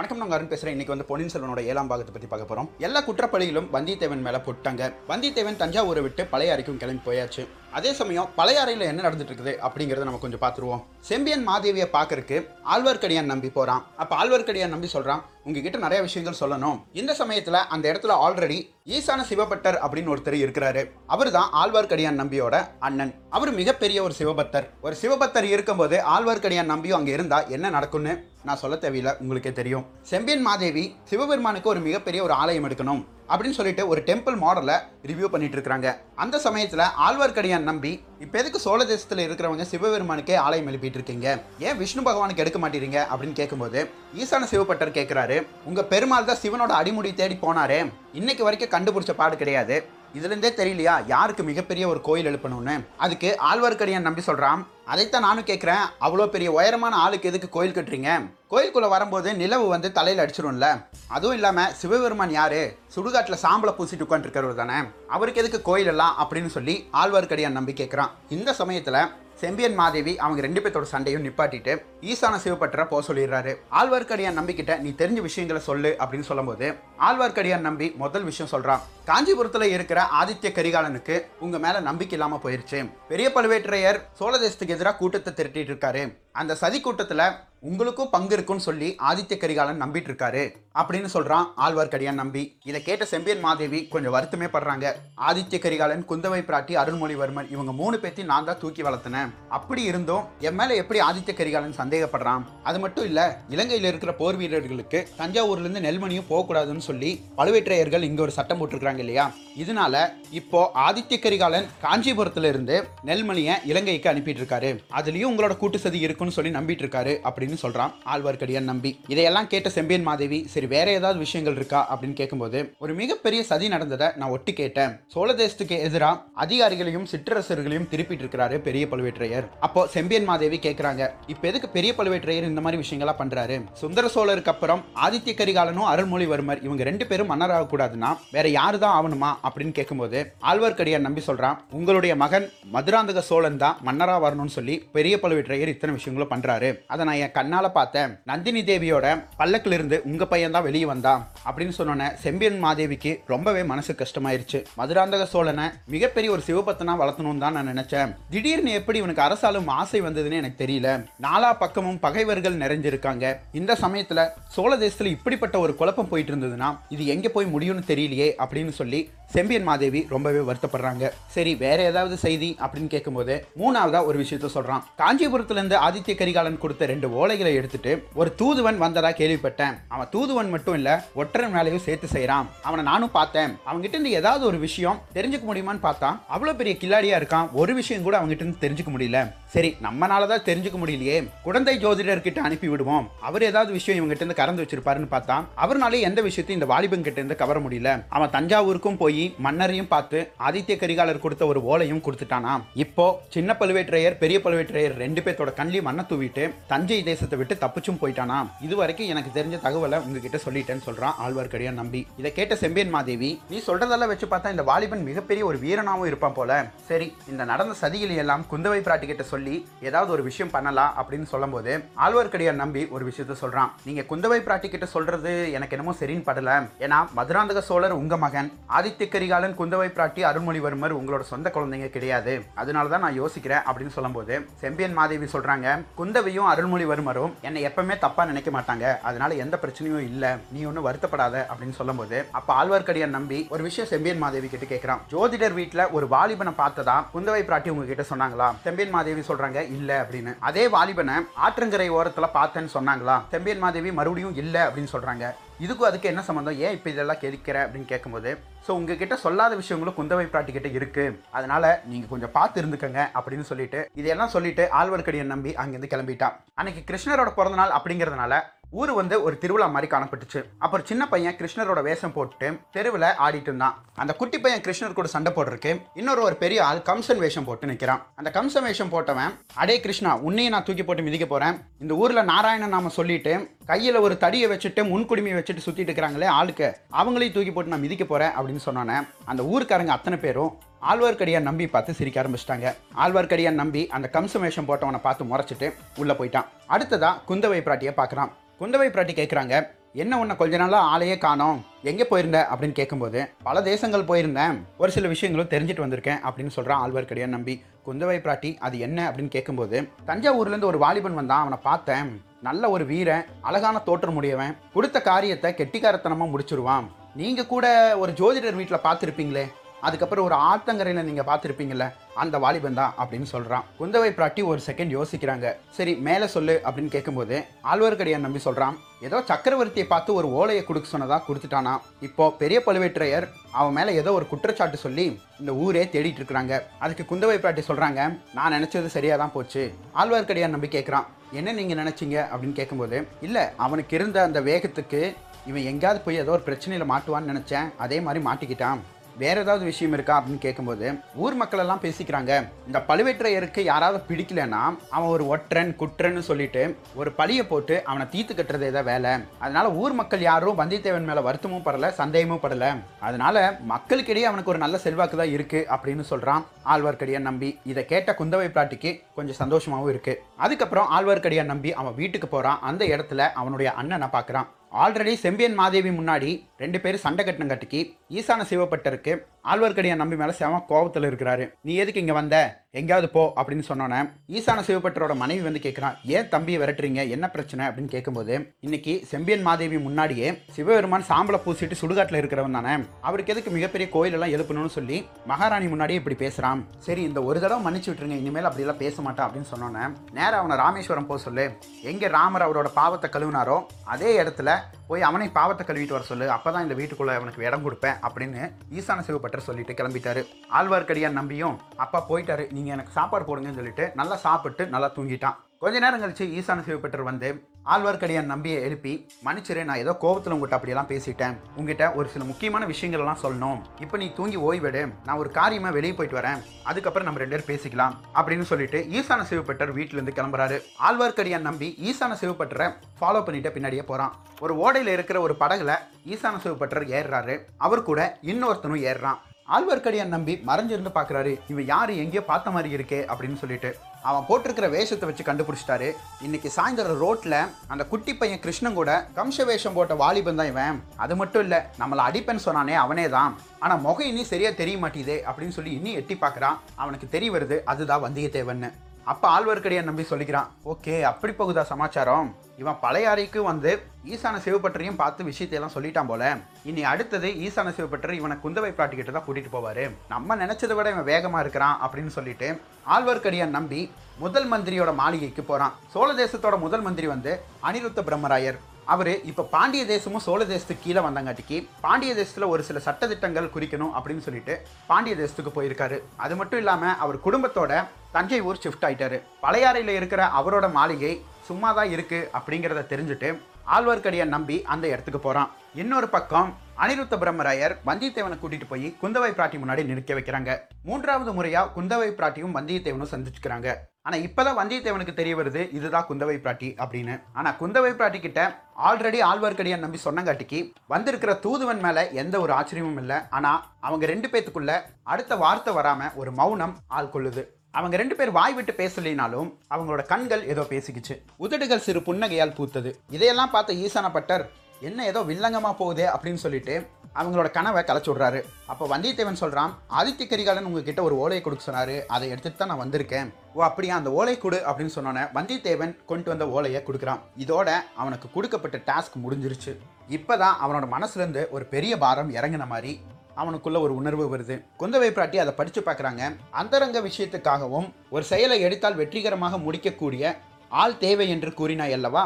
[0.00, 3.66] வணக்கம் நாங்கள் அருண் பேசுகிறேன் இன்னைக்கு வந்து பொன்னியின் செல்வனோட ஏழாம் பாகத்தை பற்றி பார்க்க போகிறோம் எல்லா குற்றப்பழிகளும்
[3.72, 4.82] வந்தியத்தேவன் மேலே போட்டாங்க.
[5.08, 7.42] வந்தியத்தேவன் தஞ்சாவூரை விட்டு பழைய அறைக்கும் கிளம்பி போயாச்சு.
[7.78, 10.80] அதே சமயம் பழைய அறையில் என்ன நடந்துட்டு இருக்குது அப்படிங்கிறத நம்ம கொஞ்சம் பார்த்துருவோம்.
[11.08, 12.36] செம்பியன் மாதேவியை பார்க்கறக்கு
[12.74, 16.78] ஆழ்வார்க்கடியான் நம்பி போகிறான் அப்போ ஆழ்வார்க்கடியான் நம்பி சொல்கிறான் உங்ககிட்ட நிறைய விஷயங்கள் சொல்லணும்.
[17.00, 18.58] இந்த சமயத்தில் அந்த இடத்துல ஆல்ரெடி
[18.96, 20.82] ஈசான சிவபட்டர் அப்படின்னு ஒருத்தர் இருக்கிறாரு.
[21.14, 22.56] அவர் தான் ஆழ்வார்க்கடியான் நம்பியோட
[22.88, 23.12] அண்ணன்.
[23.36, 24.66] அவர் மிகப்பெரிய ஒரு சிவபக்தர்.
[24.86, 28.14] ஒரு சிவபக்தர் இருக்கும்போது ஆழ்வார்க்கடியான் நம்பியும் அங்கே இருந்தால் என்ன நடக்கும்னு
[28.48, 29.86] நான் சொல்ல தேவையில்லை உங்களுக்கே தெரியும்.
[30.12, 33.02] செம்பியன் மாதேவி சிவபெருமானுக்கு ஒரு மிகப்பெரிய ஒரு ஆலயம் எடுக்கணும்.
[33.30, 34.76] அப்படின்னு சொல்லிட்டு ஒரு டெம்பிள் மாடலை
[35.10, 35.88] ரிவ்யூ பண்ணிட்டு இருக்கிறாங்க
[36.22, 37.92] அந்த சமயத்தில் ஆழ்வார்க்கடியான் நம்பி
[38.24, 42.98] இப்போ எதுக்கு சோழ தேசத்தில் இருக்கிறவங்க சிவபெருமானுக்கே ஆலயம் எழுப்பிட்டு இருக்கீங்க ஏன் விஷ்ணு பகவானுக்கு எடுக்க மாட்டேறீங்க?
[43.12, 43.80] அப்படின்னு கேட்கும்போது
[44.22, 47.80] ஈசான சிவபட்டர் கேட்குறாரு உங்கள் பெருமாள் தான் சிவனோட அடிமுடி தேடி போனாரே.
[48.12, 49.78] இன்னைக்கு வரைக்கும் கண்டுபிடிச்ச பாடு கிடையாது.
[50.14, 50.94] இதுலேருந்தே தெரியலையா?
[51.06, 52.84] யாருக்கு மிகப்பெரிய ஒரு கோயில் எழுப்பணும்னு?
[52.96, 55.84] அதுக்கு ஆழ்வார்க்கடியான் நம்பி சொல்கிறான் அதைத்தான் நானும் கேட்குறேன்.
[56.00, 58.30] அவ்வளோ பெரிய உயரமான ஆளுக்கு எதுக்கு கோயில் கட்டுறீங்க?
[58.48, 62.60] கோயிலுக்குள்ளே வரும்போது நிலவு வந்து தலையில் அடிச்சிடும்ல அதுவும் இல்லாமல் சிவபெருமான் யார்?
[62.94, 66.16] சுடுகாட்டில் சாம்பலை பூசிட்டு உட்காந்துருக்கிறவர் தானே அவருக்கு எதுக்கு கோயில் எல்லாம்?
[66.18, 68.10] அப்படின்னு சொல்லி ஆழ்வார்க்கடியான் நம்பி கேட்குறான்.
[68.28, 69.02] இந்த சமயத்தில்
[69.40, 71.72] செம்பியன் மாதேவி அவங்க ரெண்டு பேர்த்தோட சண்டையும் நிப்பாட்டிட்டு
[72.10, 73.52] ஈசான சிவபட்டரை போக சொல்லிடுறாரு.
[73.80, 76.66] ஆழ்வார்க்கடியான் நம்பிக்கிட்ட நீ தெரிஞ்ச விஷயங்களை சொல்லு அப்படின்னு சொல்லும்போது
[77.08, 82.80] ஆழ்வார்க்கடியான் நம்பி முதல் விஷயம் சொல்றான் காஞ்சிபுரத்தில் இருக்கிற ஆதித்ய கரிகாலனுக்கு உங்க மேல நம்பிக்கை இல்லாம போயிருச்சு.
[83.08, 86.02] பெரிய பழுவேற்றையர் சோழ தேசத்துக்கு எதிராக கூட்டத்தை திரட்டிட்டு இருக்காரு.
[86.34, 87.22] அந்த சதி கூட்டத்தில்
[87.68, 90.42] உங்களுக்கும் பங்கு இருக்குன்னு சொல்லி ஆதித்ய கரிகாலன் நம்பிட்டு இருக்காரு
[90.80, 92.42] அப்படின்னு சொல்றான் ஆழ்வார்க்கடியான் நம்பி.
[92.64, 94.92] இதை கேட்ட செம்பியன் மாதேவி கொஞ்சம் வருத்தமே படுறாங்க.
[95.28, 99.32] ஆதித்ய கரிகாலன் குந்தவை பிராட்டி அருள்மொழிவர்மன் இவங்க மூணு பேர்த்தையும் நான் தான் தூக்கி வளர்த்தினேன்.
[99.48, 102.44] அப்படி இருந்தும் என் மேல எப்படி ஆதித்ய கரிகாலன் சந்தேகப்படுறான்?
[102.62, 108.32] அது மட்டும் இல்ல இலங்கையில் இருக்கிற போர் வீரர்களுக்கு தஞ்சாவூர்ல இருந்து நெல்மணியும் போகக்கூடாதுன்னு சொல்லி பழுவேற்றையர்கள் இங்க ஒரு
[108.38, 109.30] சட்டம் போட்டிருக்காங்க இல்லையா?
[109.56, 109.94] இதனால
[110.30, 116.52] இப்போ ஆதித்ய கரிகாலன் காஞ்சிபுரத்துல இருந்து நெல்மணியை இலங்கைக்கு அனுப்பிட்டு இருக்காரு அதுலயும் உங்களோட கூட்டு சதி இருக்குன்னு சொல்லி
[116.58, 118.90] நம்பிட்டு இருக்காரு அப்படின்னு சொல்றான் ஆழ்வார்க்கடியான் நம்பி.
[119.12, 121.80] இதையெல்லாம் கேட்ட செம்பியன் மாதேவி சரி வேற ஏதாவது விஷயங்கள் இருக்கா?
[121.92, 124.92] அப்படின்னு கேட்கும்போது ஒரு மிகப்பெரிய சதி நடந்ததை நான் ஒட்டி கேட்டேன்.
[125.14, 131.70] சோழ தேசத்துக்கு எதிராக அதிகாரிகளையும் சிற்றரசர்களையும் திருப்பிட்டு இருக்கிறாரு பெரிய பழுவேற்றையர் அப்போ செம்பியன் மாதேவி கேட்குறாங்க இப்ப எதுக்கு
[131.76, 133.56] பெரிய பழுவேற்றையர் இந்த மாதிரி விஷயங்களா பண்றாரு?
[133.82, 139.32] சுந்தர சோழருக்கு அப்புறம் ஆதித்ய கரிகாலனும் அருள்மொழிவர்மர் இவங்க ரெண்டு பேரும் மன்னராக கூடாதுன்னா வேற யாரு தான் ஆகணுமா?
[139.46, 140.18] அப்படின்னு கேட்கும்போது
[140.50, 146.32] ஆழ்வார்க்கடியான் நம்பி சொல்றான் உங்களுடைய மகன் மதுராந்தக சோழன் தான் மன்னரா வரணும்னு சொல்லி பெரிய பழுவேற்றையர் இத்தனை விஷயங்களும்
[146.34, 148.10] பண்ணுறாரு அதை நான் என் கண்ணால் பார்த்தேன்.
[148.30, 149.06] நந்தினி தேவியோட
[149.40, 154.58] பல்லக்கிலிருந்து உங்கள் பையன் தான் வெளியே வந்தான் அப்படின்னு சொன்னோன்னே செம்பியன் மாதேவிக்கு ரொம்பவே மனசு கஷ்டமாயிருச்சு.
[154.78, 158.14] மதுராந்தக சோழனை மிகப்பெரிய ஒரு சிவபத்தனா வளர்த்தணும்னு தான் நான் நினைச்சேன்.
[158.34, 160.88] திடீர்னு எப்படி இவனுக்கு அரசாலும் ஆசை வந்ததுன்னு எனக்கு தெரியல.
[161.26, 163.34] நாலா பக்கமும் பகைவர்கள் நிறைஞ்சிருக்காங்க.
[163.60, 168.74] இந்த சமயத்துல சோழ தேசத்துல இப்படிப்பட்ட ஒரு குழப்பம் போயிட்டு இருந்ததுன்னா இது எங்க போய் முடியும்னு தெரியலையே அப்படின்னு
[168.80, 169.00] சொல்லி
[169.34, 171.04] செம்பியன் மாதேவி ரொம்பவே வருத்தப்படுறாங்க.
[171.34, 174.82] சரி வேற ஏதாவது செய்தி அப்படின்னு கேட்கும்போது மூணாவதா ஒரு விஷயத்த சொல்றான்.
[175.00, 179.74] காஞ்சிபுரத்துல இருந்து ஆதி ஆதித்ய கரிகாலன் கொடுத்த ரெண்டு ஓலைகளை எடுத்துட்டு ஒரு தூதுவன் வந்ததா கேள்விப்பட்டேன்.
[179.94, 180.90] அவன் தூதுவன் மட்டும் இல்ல
[181.20, 183.52] ஒற்றன் வேலையும் சேர்த்து செய்யறான் அவனை நானும் பார்த்தேன்.
[183.68, 187.50] அவன்கிட்ட இருந்து ஏதாவது ஒரு விஷயம் தெரிஞ்சுக்க முடியுமான்னு பார்த்தா அவ்வளவு பெரிய கில்லாடியா இருக்கான்.
[187.62, 189.20] ஒரு விஷயம் கூட அவன்கிட்ட இருந்து தெரிஞ்சுக்க முடியல.
[189.54, 191.18] சரி நம்மனால தான் தெரிஞ்சுக்க முடியலையே.
[191.46, 193.06] குழந்தை ஜோதிடர்கிட்ட அனுப்பி விடுவோம்.
[193.28, 197.40] அவர் ஏதாவது விஷயம் இவங்ககிட்ட இருந்து கறந்து வச்சிருப்பாருன்னு பார்த்தா அவர்னாலே எந்த விஷயத்தையும் இந்த வாலிபன் கிட்ட இருந்து
[197.42, 197.92] கவர முடியல.
[198.16, 200.18] அவன் தஞ்சாவூருக்கும் போய் மன்னரையும் பார்த்து
[200.48, 202.56] ஆதித்ய கரிகாலர் கொடுத்த ஒரு ஓலையும் கொடுத்துட்டானா
[202.86, 206.42] இப்போ சின்ன பழுவேற்றையர் பெரிய பழுவேற்றையர் ரெண்டு பேர்த்தோட கண்ணிலையும் மண்ணை தூவிட்டு
[206.72, 208.40] தஞ்சை தேசத்தை விட்டு தப்பிச்சும் போயிட்டானா?
[208.66, 212.00] இது வரைக்கும் எனக்கு தெரிஞ்ச தகவலை உங்ககிட்ட சொல்லிட்டேன்னு சொல்றான் ஆழ்வார்க்கடியான் நம்பி.
[212.20, 216.50] இதை கேட்ட செம்பியன் மாதேவி நீ சொல்றதெல்லாம் வச்சு பார்த்தா இந்த வாலிபன் மிகப்பெரிய ஒரு வீரனாவும் இருப்பான் போல.
[216.88, 219.56] சரி இந்த நடந்த சதிகளை எல்லாம் குந்தவை பிராட்டி கிட்ட சொல்லி
[219.88, 221.72] ஏதாவது ஒரு விஷயம் பண்ணலாம் அப்படின்னு சொல்லும்போது
[222.04, 223.72] ஆழ்வார்க்கடியான் நம்பி ஒரு விஷயத்த சொல்றான்.
[223.88, 226.50] நீங்க குந்தவை பிராட்டி கிட்ட சொல்றது எனக்கு என்னமோ சரின்னு படல.
[226.84, 228.50] ஏன்னா மதுராந்தக சோழர் உங்க மகன்.
[228.78, 232.36] ஆதித்ய கரிகாலன் குந்தவை பிராட்டி அருள்மொழிவர்மர் உங்களோட சொந்த குழந்தைங்க கிடையாது.
[232.62, 238.50] அதனால தான் நான் யோசிக்கிறேன் அப்படின்னு சொல்லும்போது செம்பியன் மாதேவி சொல்றாங்க குந்தவையும் அருள்மொழிவர்மரும் என்னை எப்பவுமே தப்பாக நினைக்க
[238.56, 238.84] மாட்டாங்க.
[239.08, 240.30] அதனால எந்த பிரச்சனையும் இல்லை.
[240.54, 245.02] நீ ஒன்றும் வருத்தப்படாத அப்படின்னு சொல்லும்போது அப்போ ஆழ்வார்க்கடியான் நம்பி ஒரு விஷயம் செம்பியன் மாதேவி கிட்ட கேட்குறான்.
[245.14, 248.48] ஜோதிடர் வீட்டில் ஒரு வாலிபனை பார்த்ததா குந்தவை பிராட்டி உங்ககிட்ட சொன்னாங்களா?
[248.66, 250.34] செம்பியன் மாதேவி சொல்கிறாங்க இல்லை அப்படின்னு.
[250.50, 253.18] அதே வாலிபனை ஆற்றங்கரை ஓரத்தில் பார்த்தேன்னு சொன்னாங்களா?
[253.34, 255.26] செம்பியன் மாதேவி மறுபடியும் இல்லை அப்படின்னு சொல்கிறாங்க
[255.64, 256.58] இதுக்கும் அதுக்கு என்ன சம்மந்தம்?
[256.64, 257.56] ஏன் இப்போ இதெல்லாம் கேட்கிற?
[257.64, 258.30] அப்படின்னு கேட்கும்போது
[258.66, 261.04] ஸோ உங்ககிட்ட சொல்லாத விஷயங்களும் குந்தவை பிராட்டி கிட்ட இருக்கு.
[261.30, 266.36] அதனால நீங்க கொஞ்சம் பார்த்து இருந்துக்கங்க அப்படின்னு சொல்லிட்டு இதையெல்லாம் சொல்லிட்டு ஆழ்வார்க்கடியன் நம்பி அங்கேருந்து கிளம்பிட்டான்.
[266.54, 268.34] அன்னைக்கு கிருஷ்ணரோட பிறந்தநாள் அப்படிங்கிறதுனால
[268.78, 270.40] ஊர் வந்து ஒரு திருவிழா மாதிரி காணப்பட்டுச்சு.
[270.64, 273.74] அப்புறம் சின்ன பையன் கிருஷ்ணரோட வேஷம் போட்டு தெருவில் ஆடிட்டு இருந்தான்.
[274.02, 278.02] அந்த குட்டி பையன் கிருஷ்ணர் கூட சண்டை போடுறதுக்கு இன்னொரு ஒரு பெரிய ஆள் கம்சன் வேஷம் போட்டு நிற்கிறான்
[278.20, 282.74] அந்த கம்சன் வேஷம் போட்டவன் அடே கிருஷ்ணா உன்னையும் நான் தூக்கி போட்டு மிதிக்க போகிறேன் இந்த ஊரில் நாராயணன்
[282.76, 283.34] நாம சொல்லிட்டு
[283.70, 286.68] கையில் ஒரு தடியை வச்சுட்டு முன்குடுமையை வச்சுட்டு சுற்றிட்டு இருக்கிறாங்களே ஆளுக்கு.
[287.00, 288.98] அவங்களையும் தூக்கி போட்டு நான் மிதிக்க போகிறேன் அப்படின்னு சொன்னோன்னே
[289.32, 290.52] அந்த ஊருக்காரங்க அத்தனை பேரும்
[290.90, 292.68] ஆழ்வார்க்கடியான் நம்பி பார்த்து சிரிக்க ஆரம்பிச்சிட்டாங்க.
[293.02, 295.68] ஆழ்வார்க்கடியான் நம்பி அந்த கம்சமேஷம் போட்டவனை பார்த்து முறைச்சிட்டு
[296.02, 296.46] உள்ளே போயிட்டான்.
[296.74, 298.30] அடுத்ததாக குந்தவை பிராட்டியை பார்க்குறான்.
[298.60, 301.64] குந்தவை பிராட்டி கேட்குறாங்க என்ன உன்னை கொஞ்ச நாளாக ஆளையே காணோம்.
[301.82, 302.48] எங்கே போயிருந்த?
[302.50, 304.58] அப்படின்னு கேட்கும்போது பல தேசங்கள் போயிருந்தேன்.
[304.76, 307.62] ஒரு சில விஷயங்களும் தெரிஞ்சுட்டு வந்திருக்கேன் அப்படின்னு சொல்கிறான் ஆழ்வார்க்கடியான் நம்பி.
[307.86, 309.10] குந்தவை பிராட்டி அது என்ன?
[309.10, 311.40] அப்படின்னு கேட்கும்போது தஞ்சாவூர்லேருந்து ஒரு வாலிபன் வந்தான்.
[311.40, 312.22] அவனை பார்த்தேன்.
[312.42, 316.84] நல்ல ஒரு வீரன் அழகான தோற்றமுடையவன் கொடுத்த காரியத்தை கெட்டிக்காரத்தனமாக முடிச்சிருவான்.
[317.14, 319.46] நீங்கள் கூட ஒரு ஜோதிடர் வீட்டில் பார்த்துருப்பீங்களே.
[319.86, 321.86] அதுக்கப்புறம் ஒரு ஆத்தங்கரையில் நீங்கள் பார்த்துருப்பீங்கல்ல
[322.22, 325.46] அந்த வாலிபன் தான் அப்படின்னு சொல்கிறான் குந்தவை பிராட்டி ஒரு செகண்ட் யோசிக்கிறாங்க.
[325.76, 327.36] சரி மேலே சொல்லு அப்படின்னு கேட்கும்போது
[327.72, 328.76] ஆழ்வார்க்கடியான் நம்பி சொல்கிறான்
[329.08, 331.74] ஏதோ சக்கரவர்த்தியை பார்த்து ஒரு ஓலையை கொடுக்க சொன்னதா கொடுத்துட்டானா?
[332.08, 333.26] இப்போ பெரிய பழுவேற்றையர்
[333.60, 335.06] அவன் மேலே ஏதோ ஒரு குற்றச்சாட்டு சொல்லி
[335.40, 336.54] இந்த ஊரே தேடிட்டு இருக்கிறாங்க.
[336.84, 338.00] அதுக்கு குந்தவை பிராட்டி சொல்கிறாங்க
[338.38, 339.64] நான் நினச்சது சரியாக தான் போச்சு.
[340.02, 342.18] ஆழ்வார்க்கடியான் நம்பி கேட்குறான் என்ன நீங்கள் நினச்சிங்க?
[342.30, 345.02] அப்படின்னு கேட்கும்போது இல்லை அவனுக்கு இருந்த அந்த வேகத்துக்கு
[345.50, 347.68] இவன் எங்கேயாவது போய் ஏதோ ஒரு பிரச்சனையில் மாட்டுவான்னு நினச்சேன்.
[347.84, 348.80] அதே மாதிரி மாட்டிக்கிட்டான்.
[349.18, 352.48] வேற ஏதாவது விஷயம் இருக்கா அப்படின்னு கேட்கும்போது ஊர் மக்கள் எல்லாம் பேசிக்கிறாங்க.
[352.66, 358.62] இந்த பழுவேற்றையருக்கு யாராவது பிடிக்கலன்னா அவன் ஒரு ஒற்றன் குற்றன்னு சொல்லிட்டு ஒரு பழியை போட்டு அவனை தீர்த்து கட்டுறது
[358.62, 359.10] ஏதோ வேலை.
[359.38, 362.82] அதனால ஊர் மக்கள் யாரும் வந்தியத்தேவன் மேல வருத்தமும் படல சந்தேகமும் படல.
[363.00, 367.58] அதனால மக்களுக்கிடையே அவனுக்கு ஒரு நல்ல செல்வாக்கு தான் இருக்கு அப்படின்னு சொல்றான் ஆழ்வார்க்கடியான் நம்பி.
[367.64, 370.22] இதை கேட்ட குந்தவை பிராட்டிக்கு கொஞ்சம் சந்தோஷமாகவும் இருக்கு.
[370.36, 372.58] அதுக்கப்புறம் ஆழ்வார்க்கடியான் நம்பி அவன் வீட்டுக்கு போறான்.
[372.60, 374.46] அந்த இடத்துல அவனுடைய அண்ணனை பார்க்கறான்.
[374.82, 377.80] ஆல்ரெடி செம்பியன் மாதேவி முன்னாடி ரெண்டு பேரும் சண்டை கட்டினங்காட்டிக்கு
[378.18, 379.12] ஈசான சிவப்பட்டருக்கு
[379.50, 381.44] ஆழ்வார்க்கடியான் நம்பி மேலே செம கோபத்தில் இருக்கிறாரு.
[381.66, 382.36] நீ எதுக்கு இங்கே வந்த?
[382.78, 384.00] எங்கேயாவது போ அப்படின்னு சொன்னோன்னே
[384.38, 387.00] ஈசான சிவப்பட்டரோட மனைவி வந்து கேட்குறான் ஏன் தம்பியை விரட்டுறீங்க?
[387.14, 387.62] என்ன பிரச்சனை?
[387.68, 388.34] அப்படின்னு கேட்கும்போது
[388.66, 392.74] இன்னைக்கு செம்பியன் மாதேவி முன்னாடியே சிவபெருமான் சாம்பலை பூசிட்டு சுடுகாட்டில் இருக்கிறவன் தானே.
[393.08, 394.98] அவருக்கு எதுக்கு மிகப்பெரிய கோயிலெல்லாம் எழுப்பணும்னு சொல்லி
[395.32, 399.52] மகாராணி முன்னாடியே இப்படி பேசுகிறான் சரி இந்த ஒரு தடவை மன்னிச்சு விட்டுருங்க இனிமேல் அப்படிலாம் பேச மாட்டான் அப்படின்னு
[399.54, 399.86] சொன்னோன்னே
[400.18, 401.46] நேராக அவனை ராமேஸ்வரம் போக சொல்லு.
[401.92, 403.58] எங்கே ராமர் அவரோட பாவத்தை கழுவினாரோ
[403.94, 404.50] அதே இடத்துல
[404.90, 408.40] போய் அவனை பாவத்தை கழுவிட்டு வர சொல்லு அப்பதான் இந்த வீட்டுக்குள்ள அவனுக்கு இடம் கொடுப்பேன் அப்படின்னு
[408.78, 410.22] ஈசான சிவப்பட்டர் சொல்லிட்டு கிளம்பிட்டாரு.
[410.58, 415.38] ஆழ்வார்க்கடியான் நம்பியும் அப்பா போயிட்டாரு நீங்க எனக்கு சாப்பாடு போடுங்கன்னு சொல்லிட்டு நல்லா சாப்பிட்டு நல்லா தூங்கிட்டான்.
[415.62, 417.28] கொஞ்ச நேரம் கழிச்சு ஈசான சிவப்பட்டர் வந்து
[417.72, 418.92] ஆழ்வார்க்கடியான் நம்பியை எழுப்பி
[419.24, 421.34] மன்னிச்சிரு நான் ஏதோ கோபத்தில் உங்கள்கிட்ட அப்படியெல்லாம் பேசிட்டேன்.
[421.58, 423.58] உங்ககிட்ட ஒரு சில முக்கியமான விஷயங்கள்லாம் சொல்லணும்.
[423.84, 426.40] இப்போ நீ தூங்கி ஓய்வெடு நான் ஒரு காரியமாக வெளியே போயிட்டு வரேன்.
[426.70, 427.96] அதுக்கப்புறம் நம்ம ரெண்டு பேரும் பேசிக்கலாம்.
[428.20, 430.58] அப்படின்னு சொல்லிட்டு ஈசான சிவப்பட்டர் வீட்டிலேருந்து கிளம்புறாரு.
[430.88, 432.68] ஆழ்வார்க்கடியான் நம்பி ஈசான சிவப்பட்டரை
[433.00, 434.14] ஃபாலோ பண்ணிட்டு பின்னாடியே போகிறான்
[434.46, 435.74] ஒரு ஓடையில் இருக்கிற ஒரு படகுல
[436.14, 437.36] ஈசான சிவப்பட்டர் ஏறுறாரு.
[437.66, 438.00] அவர் கூட
[438.32, 439.20] இன்னொருத்தனும் ஏறுறான்.
[439.56, 441.90] ஆழ்வார்க்கடியான் நம்பி மறைஞ்சிருந்து பார்க்குறாரு இவன் யார்?
[442.02, 443.70] எங்கேயோ பார்த்த மாதிரி இருக்கே அப்படின்னு சொல்லிட்டு
[444.08, 445.88] அவன் போட்டிருக்கிற வேஷத்தை வச்சு கண்டுபிடிச்சிட்டாரு.
[446.26, 447.38] இன்னைக்கு சாயந்தரம் ரோட்டில்
[447.72, 450.78] அந்த குட்டி பையன் கிருஷ்ணன் கூட கம்ச வேஷம் போட்ட வாலிபன் தான் இவன்.
[451.04, 453.34] அது மட்டும் இல்லை நம்மளை அடிப்பேன்னு சொன்னானே அவனே தான்.
[453.64, 456.58] ஆனால் முகம் இனி சரியாக தெரிய மாட்டேதே அப்படின்னு சொல்லி இன்னும் எட்டி பார்க்குறான்.
[456.82, 458.70] அவனுக்கு தெரிய வருது அதுதான் வந்தியத்தேவன்னு.
[459.10, 462.28] அப்போ ஆழ்வார்க்கடியான் நம்பி சொல்லிக்கிறான் ஓகே அப்படி போகுதா சமாச்சாரம்?
[462.60, 463.70] இவன் பழையாறைக்கு வந்து
[464.12, 466.22] ஈசான சிவப்பட்டரையும் பார்த்து விஷயத்தையெல்லாம் சொல்லிட்டான் போல.
[466.70, 469.84] இனி அடுத்தது ஈசான சிவப்பட்டர் இவனை குந்தவை பிராட்டிக்கிட்ட தான் கூட்டிகிட்டு போவார்.
[470.12, 472.48] நம்ம நினச்சதை விட இவன் வேகமாக இருக்கிறான் அப்படின்னு சொல்லிட்டு
[472.96, 473.80] ஆழ்வார்க்கடியான் நம்பி
[474.24, 477.34] முதல் மந்திரியோட மாளிகைக்கு போகிறான் சோழ தேசத்தோட முதல் மந்திரி வந்து
[477.68, 478.60] அனிருத்த பிரம்மராயர்.
[478.92, 484.24] அவர் இப்போ பாண்டிய தேசமும் சோழ தேசத்துக்கு கீழே வந்தங்காட்டிக்கு பாண்டிய தேசத்தில் ஒரு சில சட்டத்திட்டங்கள் குறிக்கணும் அப்படின்னு
[484.26, 484.54] சொல்லிட்டு
[484.90, 485.98] பாண்டிய தேசத்துக்கு போயிருக்காரு.
[486.24, 487.72] அது மட்டும் இல்லாமல் அவர் குடும்பத்தோட
[488.16, 489.18] தஞ்சை ஊர் ஷிஃப்ட் ஆயிட்டாரு.
[489.44, 491.12] பழையாறையில் இருக்கிற அவரோட மாளிகை
[491.50, 493.30] சும்மா தான் இருக்குது அப்படிங்கிறத தெரிஞ்சுட்டு
[493.76, 495.50] ஆழ்வார்க்கடியை நம்பி அந்த இடத்துக்கு போகிறான்
[495.80, 496.48] இன்னொரு பக்கம்
[496.84, 500.50] அனிருத்த பிரம்மராயர் வந்தியத்தேவனை கூட்டிட்டு போய் குந்தவை பிராட்டி முன்னாடி நிற்க வைக்கிறாங்க.
[500.88, 503.68] மூன்றாவது முறையா குந்தவை பிராட்டியும் வந்தியத்தேவனும் சந்திச்சுக்கிறாங்க.
[504.06, 507.14] ஆனால் இப்போ தான் வந்தியத்தேவனுக்கு தெரிய வருது இதுதான் குந்தவை பிராட்டி அப்படின்னு.
[507.38, 508.40] ஆனால் குந்தவை பிராட்டி கிட்ட
[508.88, 510.58] ஆல்ரெடி ஆழ்வார்க்கடியான் நம்பி சொன்னங்காட்டிக்கு
[510.92, 513.18] வந்திருக்கிற தூதுவன் மேலே எந்த ஒரு ஆச்சரியமும் இல்லை.
[513.38, 514.74] ஆனால் அவங்க ரெண்டு பேத்துக்குள்ள
[515.14, 517.44] அடுத்த வார்த்தை வராமல் ஒரு மௌனம் ஆள் கொள்ளுது.
[517.78, 521.16] அவங்க ரெண்டு பேர் வாய் விட்டு பேசலினாலும் அவங்களோட கண்கள் ஏதோ பேசிக்கிச்சு.
[521.44, 522.92] உதடுகள் சிறு புன்னகையால் பூத்தது.
[523.16, 524.46] இதையெல்லாம் பார்த்த ஈசான பட்டர்
[524.88, 526.74] என்ன ஏதோ வில்லங்கமாக போகுதே அப்படின்னு சொல்லிட்டு
[527.18, 528.40] அவங்களோட கனவை கலைச்சு விட்றாரு.
[528.72, 531.94] அப்போ வந்தியத்தேவன் சொல்கிறான் ஆதித்ய கரிகாலன் உங்ககிட்ட ஒரு ஓலையை கொடுக்க சொன்னார்.
[532.14, 533.30] அதை எடுத்துகிட்டு தான் நான் வந்திருக்கேன்.
[533.54, 533.94] ஓ அப்படியா?
[534.00, 537.22] அந்த ஓலை கொடு அப்படின்னு சொன்னோன்னே வந்தியத்தேவன் கொண்டு வந்த ஓலையை கொடுக்குறான்.
[537.44, 537.70] இதோட
[538.02, 539.74] அவனுக்கு கொடுக்கப்பட்ட டாஸ்க் முடிஞ்சிருச்சு.
[540.16, 542.92] இப்பதான் அவனோட மனசுலேருந்து ஒரு பெரிய பாரம் இறங்கின மாதிரி
[543.40, 544.54] அவனுக்குள்ள ஒரு உணர்வு வருது.
[544.80, 546.22] குந்தவை பிராட்டி அதை படித்து பார்க்குறாங்க.
[546.50, 550.32] அந்தரங்க விஷயத்துக்காகவும் ஒரு செயலை எடுத்தால் வெற்றிகரமாக முடிக்கக்கூடிய
[550.70, 552.24] ஆள் தேவை என்று கூறினாய் அல்லவா?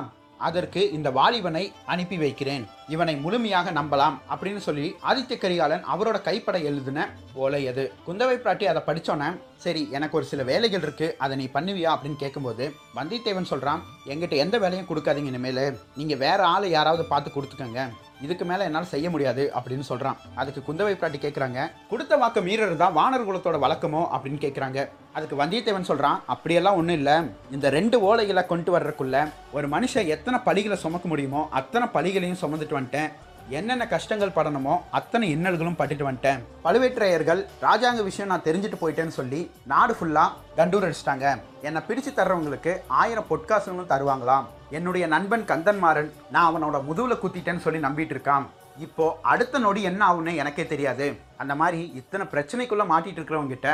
[0.48, 2.64] அதற்கு இந்த வாலிபனை அனுப்பி வைக்கிறேன்.
[2.94, 7.06] இவனை முழுமையாக நம்பலாம் அப்படின்னு சொல்லி ஆதித்ய கரிகாலன் அவரோட கைப்பட எழுதின
[7.42, 9.28] ஓலை அது குந்தவை பிராட்டி அதை படிச்சோன்னே
[9.64, 11.06] சரி எனக்கு ஒரு சில வேலைகள் இருக்கு.
[11.24, 11.90] அதை நீ பண்ணுவியா?
[11.94, 12.64] அப்படின்னு கேட்கும்போது
[12.96, 13.82] வந்தியத்தேவன் சொல்கிறான்
[14.12, 15.64] எங்கிட்ட எந்த வேலையும் கொடுக்காதீங்க இனிமேல்.
[16.00, 17.82] நீங்கள் வேற ஆளை யாராவது பார்த்து கொடுத்துக்கங்க.
[18.24, 21.60] இதுக்கு மேலே என்னால் செய்ய முடியாது அப்படின்னு சொல்கிறான் அதுக்கு குந்தவை பிராட்டி கேட்குறாங்க
[21.92, 24.02] கொடுத்த வாக்க மீறர் தான் வானர் குலத்தோட வழக்கமோ?
[24.14, 24.80] அப்படின்னு கேட்குறாங்க
[25.16, 27.16] அதுக்கு வந்தியத்தேவன் சொல்கிறான் அப்படியெல்லாம் ஒன்றும் இல்லை.
[27.56, 29.18] இந்த ரெண்டு ஓலைகளை கொண்டு வர்றதுக்குள்ள
[29.56, 33.10] ஒரு மனுஷன் எத்தனை பலிகளை சுமக்க முடியுமோ அத்தனை பலிகளையும் சுமந்துட்டு வந்துட்டேன்.
[33.48, 36.40] என்னென்ன கஷ்டங்கள் படணுமோ அத்தனை இன்னல்களும் பட்டுட்டு வந்துட்டேன்.
[36.64, 41.26] பழுவேற்றையர்கள் ராஜாங்க விஷயம் நான் தெரிஞ்சுட்டு போயிட்டேன்னு சொல்லி நாடு ஃபுல்லாக கண்டூர் அடிச்சிட்டாங்க.
[41.68, 44.46] என்னை பிரித்து தர்றவங்களுக்கு ஆயிரம் பொட்காசுகளும் தருவாங்களாம்.
[44.70, 48.46] என்னுடைய நண்பன் கந்தன்மாறன் நான் அவனோட முதுவில் குத்திட்டேன்னு சொல்லி நம்பிட்டு இருக்கான்.
[48.86, 51.08] இப்போ அடுத்த நொடி என்ன ஆகும்னு எனக்கே தெரியாது.
[51.36, 53.70] அந்த மாதிரி இத்தனை பிரச்சனைக்குள்ளே மாட்டிட்டு இருக்கிறவங்ககிட்ட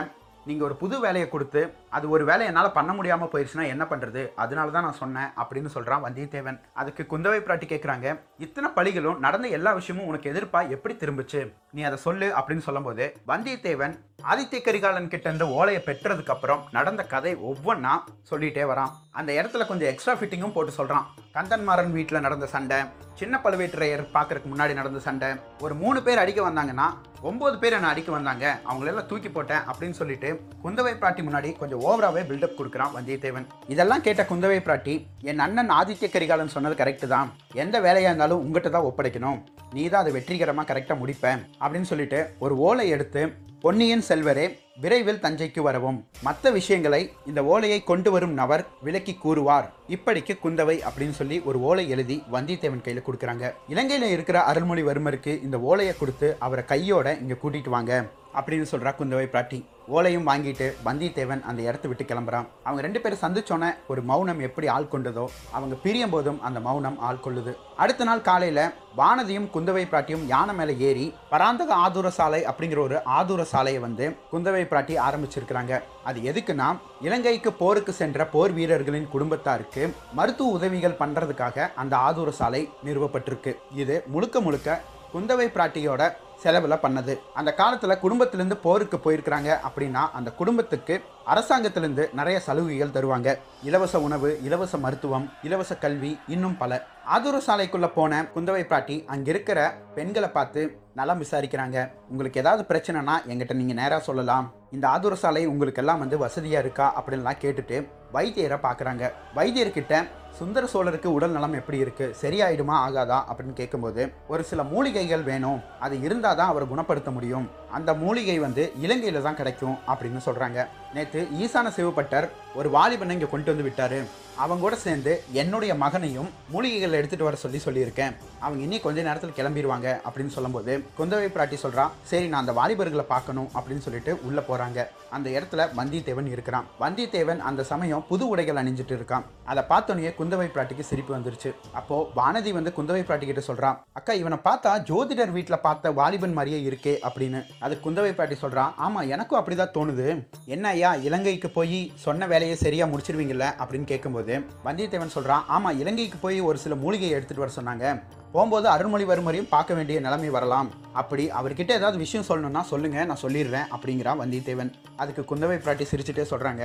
[0.47, 1.63] நீங்கள் ஒரு புது வேலையை கொடுத்து
[1.97, 6.05] அது ஒரு வேலை என்னால் பண்ண முடியாமல் போயிடுச்சுன்னா என்ன பண்ணுறது அதனால தான் நான் சொன்னேன் அப்படின்னு சொல்கிறான்
[6.07, 6.59] வந்தியத்தேவன்.
[6.81, 8.07] அதுக்கு குந்தவை பிராட்டி கேட்குறாங்க
[8.47, 10.63] இத்தனை பழிகளும் நடந்த எல்லா விஷயமும் உனக்கு எதிர்ப்பா?
[10.77, 11.41] எப்படி திரும்பிச்சு?
[11.77, 13.97] நீ அதை சொல்லு அப்படின்னு சொல்லும்போது வந்தியத்தேவன்
[14.31, 17.95] ஆதித்ய கரிகாலன் கிட்ட இருந்து ஓலையை பெற்றதுக்கு அப்புறம் நடந்த கதை ஒவ்வொன்றா
[18.31, 18.95] சொல்லிட்டே வரான்.
[19.19, 21.07] அந்த இடத்துல கொஞ்சம் எக்ஸ்ட்ரா ஃபிட்டிங்கும் போட்டு சொல்கிறான்
[21.37, 22.79] கந்தன்மாறன் வீட்டில் நடந்த சண்டை
[23.21, 25.29] சின்ன பழுவேற்றையர் பார்க்கறதுக்கு முன்னாடி நடந்த சண்டை
[25.65, 26.87] ஒரு மூணு பேர் அடிக்க வந்தாங்கன்னா
[27.31, 30.29] ஒம்பது பேர் என்ன அடிக்க வந்தாங்க அவங்களெல்லாம் தூக்கி போட்டேன் அப்படின்னு சொல்லிட்டு
[30.65, 33.47] குந்தவை பிராட்டி முன்னாடி கொஞ்சம் ஓவராகவே பில்டப் கொடுக்குறான் வந்தியத்தேவன்.
[33.75, 34.95] இதெல்லாம் கேட்ட குந்தவை பிராட்டி
[35.31, 37.31] என் அண்ணன் ஆதித்ய கரிகாலன் சொன்னது கரெக்டு தான்.
[37.65, 39.39] எந்த வேலையாக இருந்தாலும் உங்ககிட்ட தான் ஒப்படைக்கணும்.
[39.77, 43.23] நீ தான் அதை வெற்றிகரமாக கரெக்டாக முடிப்பேன் அப்படின்னு சொல்லிட்டு ஒரு ஓலை எடுத்து
[43.65, 44.45] பொன்னியின் செல்வரே
[44.83, 45.97] விரைவில் தஞ்சைக்கு வரவும்.
[46.27, 49.67] மற்ற விஷயங்களை இந்த ஓலையை கொண்டு வரும் நபர் விளக்கி கூறுவார்.
[49.97, 53.51] இப்படிக்கு குந்தவை அப்படின்னு சொல்லி ஒரு ஓலை எழுதி வந்தியத்தேவன் கையில் கொடுக்குறாங்க.
[53.73, 57.93] இலங்கையில் இருக்கிற அருள்மொழிவர்மருக்கு இந்த ஓலையை கொடுத்து அவரை கையோட இங்கே கூட்டிட்டு வாங்க.
[58.39, 59.59] அப்படின்னு சொல்கிறா குந்தவை பிராட்டி.
[59.97, 62.45] ஓலையும் வாங்கிட்டு வந்தியத்தேவன் அந்த இடத்த விட்டு கிளம்புறான்.
[62.67, 65.25] அவங்க ரெண்டு பேரும் சந்திச்சோன்னே ஒரு மௌனம் எப்படி ஆள் கொண்டதோ
[65.57, 67.53] அவங்க பிரியும் போதும் அந்த மௌனம் ஆள் கொள்ளுது.
[67.83, 68.63] அடுத்த நாள் காலையில்
[69.01, 74.63] வானதியும் குந்தவை பிராட்டியும் யானை மேலே ஏறி பராந்தக ஆதூர சாலை அப்படிங்கிற ஒரு ஆதூர சாலையை வந்து குந்தவை
[74.71, 75.75] பிராட்டி ஆரம்பிச்சிருக்கிறாங்க.
[76.11, 76.69] அது எதுக்குன்னா
[77.09, 79.83] இலங்கைக்கு போருக்கு சென்ற போர் வீரர்களின் குடும்பத்தாருக்கு
[80.21, 83.55] மருத்துவ உதவிகள் பண்ணுறதுக்காக அந்த ஆதூர சாலை நிறுவப்பட்டிருக்கு.
[83.83, 84.81] இது முழுக்க முழுக்க
[85.13, 86.03] குந்தவை பிராட்டியோட
[86.43, 87.15] செலவில் பண்ணது.
[87.39, 90.95] அந்த காலத்தில் குடும்பத்திலேருந்து போருக்கு போயிருக்கிறாங்க அப்படின்னா அந்த குடும்பத்துக்கு
[91.33, 93.29] அரசாங்கத்திலேருந்து நிறைய சலுகைகள் தருவாங்க.
[93.69, 96.81] இலவச உணவு இலவச மருத்துவம் இலவச கல்வி இன்னும் பல.
[97.17, 99.61] ஆதூர சாலைக்குள்ளே போன குந்தவை பிராட்டி அங்கே இருக்கிற
[99.95, 100.63] பெண்களை பார்த்து
[100.95, 101.79] நலம் விசாரிக்கிறாங்க.
[102.11, 104.49] உங்களுக்கு ஏதாவது பிரச்சனைனா எங்கிட்ட நீங்கள் நேராக சொல்லலாம்.
[104.71, 106.87] இந்த ஆதூர சாலை உங்களுக்கு எல்லாம் வந்து வசதியாக இருக்கா?
[106.99, 107.77] அப்படின்லாம் கேட்டுட்டு
[108.17, 109.05] வைத்தியரை பார்க்குறாங்க.
[109.37, 109.95] வைத்தியர்கிட்ட
[110.39, 113.19] சுந்தர சோழருக்கு உடல் நலம் எப்படி இருக்குது சரியாயிடுமா ஆகாதா?
[113.31, 115.61] அப்படின்னு கேட்கும்போது ஒரு சில மூலிகைகள் வேணும்.
[115.87, 117.49] அது இருந்தால் தான் அவரை குணப்படுத்த முடியும்.
[117.79, 120.61] அந்த மூலிகை வந்து இலங்கையில் தான் கிடைக்கும் அப்படின்னு சொல்கிறாங்க
[120.95, 122.27] நேற்று ஈசான சிவப்பட்டர்
[122.59, 124.01] ஒரு வாலிபனை இங்கே கொண்டு வந்து விட்டார்.
[124.43, 128.15] அவங்க கூட சேர்ந்து என்னுடைய மகனையும் மூலிகைகள் எடுத்துகிட்டு வர சொல்லி சொல்லியிருக்கேன்.
[128.45, 133.51] அவங்க இன்னும் கொஞ்ச நேரத்தில் கிளம்பிடுவாங்க அப்படின்னு சொல்லும்போது குந்தவை பிராட்டி சொல்கிறா சரி நான் அந்த வாலிபர்களை பார்க்கணும்
[133.59, 136.67] அப்படின்னு சொல்லிட்டு உள்ளே போகிறாங்க அந்த இடத்துல வந்தியத்தேவன் இருக்கிறான்.
[136.81, 139.27] வந்தியத்தேவன் அந்த சமயம் புது உடைகள் அணிஞ்சிட்டு இருக்கான்.
[139.51, 141.51] அதை பார்த்தோன்னே குந்தவை பிராட்டிக்கு சிரிப்பு வந்துருச்சு.
[141.73, 146.61] அப்போ வானதி வந்து குந்தவை பிராட்டி கிட்ட சொல்றான் அக்கா இவனை பார்த்தா ஜோதிடர் வீட்டில் பார்த்த வாலிபன் மாதிரியே
[146.71, 147.41] இருக்கே அப்படின்னு.
[147.61, 150.07] அது குந்தவை பிராட்டி சொல்றான் ஆமா எனக்கும் அப்படிதான் தோணுது.
[150.45, 153.47] என்ன ஐயா இலங்கைக்கு போய் சொன்ன வேலையை சரியா முடிச்சிருவீங்கல்ல?
[153.63, 158.03] அப்படின்னு கேட்கும்போது வந்தியத்தேவன் சொல்றான் ஆமா இலங்கைக்கு போய் ஒரு சில மூலிகையை எடுத்துட்டு வர சொன்னாங்க.
[158.35, 160.69] போகும்போது அருள்மொழிவர்மரையும் பார்க்க வேண்டிய நிலைமை வரலாம்.
[161.01, 164.71] அப்படி அவர்கிட்ட ஏதாவது விஷயம் சொல்லணும்னா சொல்லுங்க நான் சொல்லிடுறேன் அப்படிங்கிறான் வந்தியத்தேவன்.
[165.03, 166.63] அதுக்கு குந்தவை பிராட்டி சிரிச்சுட்டே சொல்கிறாங்க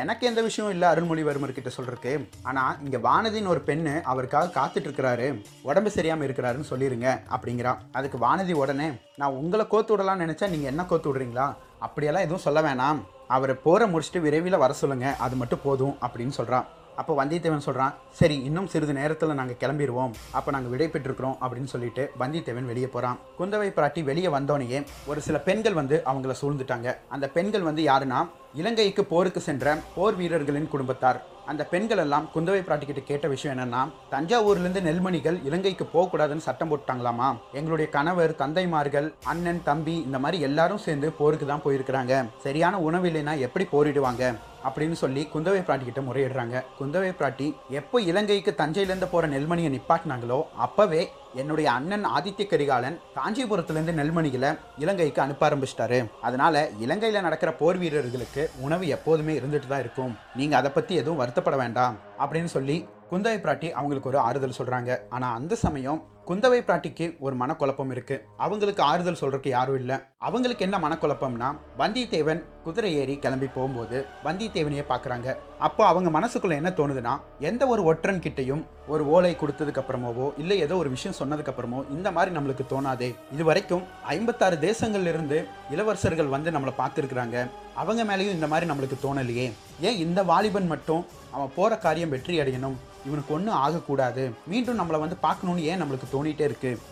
[0.00, 2.14] எனக்கு எந்த விஷயம் இல்லை அருள்மொழிவர்மர் கிட்ட சொல்றதுக்கு.
[2.50, 5.28] ஆனால் இங்கே வானதின்னு ஒரு பெண்ணு அவருக்காக காத்துட்டு இருக்கிறாரு.
[5.70, 7.80] உடம்பு சரியாமல் இருக்கிறாருன்னு சொல்லிடுங்க அப்படிங்கிறான்.
[7.98, 8.88] அதுக்கு வானதி உடனே
[9.22, 11.48] நான் உங்களை கோத்து விடலாம்னு நினச்சா நீங்கள் என்ன கோத்து விடுறீங்களா?
[11.86, 13.00] அப்படியெல்லாம் எதுவும் சொல்ல வேணாம்.
[13.34, 18.36] அவரை போற முடிச்சுட்டு விரைவில் வர சொல்லுங்க அது மட்டும் போதும் அப்படின்னு சொல்கிறான் அப்போ வந்தியத்தேவன் சொல்கிறான் சரி
[18.42, 23.68] இன்னும் சிறிது நேரத்தில் நாங்கள் கிளம்பிடுவோம் அப்போ நாங்கள் விடை பெற்றிருக்கிறோம் அப்படின்னு சொல்லிட்டு வந்தியத்தேவன் வெளியே போகிறான் குந்தவை
[23.78, 26.96] பிராட்டி வெளியே வந்தோடனே ஒரு சில பெண்கள் வந்து அவங்கள சூழ்ந்துட்டாங்க.
[27.08, 28.20] அந்த பெண்கள் வந்து யாருன்னா
[28.60, 31.18] இலங்கைக்கு போருக்கு சென்ற போர் வீரர்களின் குடும்பத்தார்.
[31.50, 33.80] அந்த பெண்கள் எல்லாம் குந்தவை பிராட்டிக்கிட்ட கேட்ட விஷயம் என்னன்னா
[34.12, 37.28] தஞ்சாவூர்லேருந்து நெல்மணிகள் இலங்கைக்கு போகக்கூடாதுன்னு சட்டம் போட்டாங்களாமா?
[37.52, 42.12] எங்களுடைய கணவர் தந்தைமார்கள் அண்ணன் தம்பி இந்த மாதிரி எல்லாரும் சேர்ந்து போருக்கு தான் போயிருக்கிறாங்க.
[42.46, 44.34] சரியான உணவு இல்லைன்னா எப்படி போரிடுவாங்க?
[44.68, 46.62] அப்படின்னு சொல்லி குந்தவை பிராட்டிக்கிட்ட முறையிடுறாங்க.
[46.80, 47.48] குந்தவை பிராட்டி
[47.80, 51.02] எப்போ இலங்கைக்கு தஞ்சையிலேருந்து போகிற நெல்மணியை நிப்பாட்டினாங்களோ அப்போவே
[51.40, 54.50] என்னுடைய அண்ணன் ஆதித்ய கரிகாலன் காஞ்சிபுரத்துலேருந்து நெல்மணிகளை
[54.84, 55.98] இலங்கைக்கு அனுப்ப ஆரம்பிச்சிட்டாரு.
[56.20, 60.16] அதனால இலங்கையில் நடக்கிற போர் வீரர்களுக்கு உணவு எப்போதுமே இருந்துட்டு தான் இருக்கும்.
[60.40, 61.96] நீங்கள் அதை பற்றி எதுவும் வருத்தப்பட வேண்டாம்.
[62.24, 62.76] அப்படின்னு சொல்லி
[63.12, 68.16] குந்தவை பிராட்டி அவங்களுக்கு ஒரு ஆறுதல் சொல்கிறாங்க ஆனால் அந்த சமயம் குந்தவை பிராட்டிக்கு ஒரு மனக்குழப்பம் இருக்கு.
[68.44, 69.96] அவங்களுக்கு ஆறுதல் சொல்றதுக்கு யாரும் இல்லை.
[70.26, 71.48] அவங்களுக்கு என்ன மனக்குழப்பம்னா
[71.80, 75.34] வந்தியத்தேவன் குதிரை ஏறி கிளம்பி போகும்போது வந்தியத்தேவனையே பார்க்குறாங்க
[75.66, 77.14] அப்போ அவங்க மனசுக்குள்ள என்ன தோணுதுன்னா
[77.48, 78.62] எந்த ஒரு ஒற்றன் கிட்டையும்
[78.92, 83.10] ஒரு ஓலை கொடுத்ததுக்கு அப்புறமாவோ இல்லை ஏதோ ஒரு விஷயம் சொன்னதுக்கு அப்புறமோ இந்த மாதிரி நம்மளுக்கு தோணாதே.
[83.34, 85.38] இது வரைக்கும் ஐம்பத்தாறு தேசங்கள்ல இருந்து
[85.74, 87.36] இளவரசர்கள் வந்து நம்மளை பார்த்துருக்குறாங்க.
[87.82, 89.46] அவங்க மேலேயும் இந்த மாதிரி நம்மளுக்கு தோணலையே.
[89.86, 91.04] ஏன் இந்த வாலிபன் மட்டும்
[91.36, 92.76] அவன் போற காரியம் வெற்றி அடையணும்
[93.08, 94.22] இவனுக்கு ஒன்றும் ஆகக்கூடாது.
[94.50, 96.82] மீண்டும் நம்மளை வந்து பார்க்கணும்னு ஏன் நம்மளுக்கு தோணிகிட்டே இருக்குது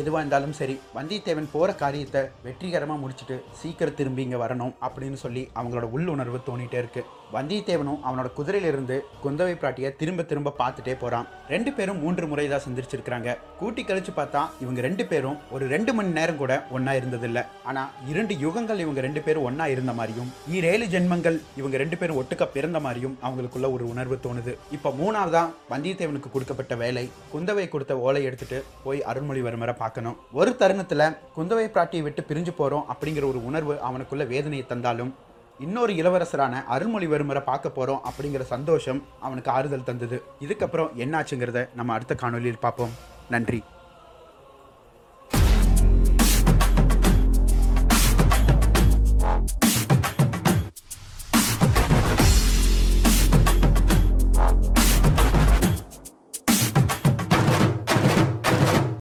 [0.00, 5.86] எதுவாக இருந்தாலும் சரி வந்தியத்தேவன் போகிற காரியத்தை வெற்றிகரமாக முடிச்சுட்டு சீக்கிரம் திரும்பி இங்கே வரணும் அப்படின்னு சொல்லி அவங்களோட
[5.96, 7.02] உள்ளுணர்வு தோணிகிட்டே இருக்கு.
[7.34, 13.28] வந்தியத்தேவனும் அவனோட குதிரையிலிருந்து குந்தவை பிராட்டியை திரும்ப திரும்ப பார்த்துட்டே போகிறான் ரெண்டு பேரும் மூன்று முறை தான் சந்திச்சிருக்கிறாங்க.
[13.60, 17.42] கூட்டி கழிச்சு பார்த்தா இவங்க ரெண்டு பேரும் ஒரு ரெண்டு மணி நேரம் கூட ஒன்றா இருந்ததில்லை.
[17.70, 17.82] ஆனா
[18.12, 22.80] இரண்டு யுகங்கள் இவங்க ரெண்டு பேரும் ஒன்றா இருந்த மாதிரியும் ஈரேழு ஜென்மங்கள் இவங்க ரெண்டு பேரும் ஒட்டுக்க பிறந்த
[22.86, 24.54] மாதிரியும் அவங்களுக்குள்ள ஒரு உணர்வு தோணுது.
[24.78, 27.06] இப்போ மூணாவதான் வந்தியத்தேவனுக்கு கொடுக்கப்பட்ட வேலை.
[27.34, 30.18] குந்தவை கொடுத்த ஓலை எடுத்துட்டு போய் அருள்மொழிவர்மரை பார்க்கணும்.
[30.40, 35.12] ஒரு தருணத்துல குந்தவை பிராட்டியை விட்டு பிரிஞ்சு போறோம் அப்படிங்கிற ஒரு உணர்வு அவனுக்குள்ள வேதனையை தந்தாலும்
[35.60, 40.22] இன்னொரு இளவரசரான அருள்மொழிவர்மரை பார்க்க போகிறோம் அப்படிங்கிற சந்தோஷம் அவனுக்கு ஆறுதல் தந்தது.
[40.40, 42.90] இதுக்கப்புறம் என்னாச்சுங்கிறத நம்ம அடுத்த காணொலியில் பார்ப்போம்.
[43.30, 43.62] நன்றி.